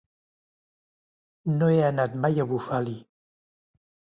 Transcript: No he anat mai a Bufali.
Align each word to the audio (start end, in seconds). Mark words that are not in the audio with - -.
No 1.59 1.69
he 1.73 1.77
anat 1.91 2.17
mai 2.25 2.43
a 2.45 2.49
Bufali. 2.55 2.99